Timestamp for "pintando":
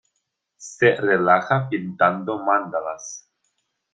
1.69-2.39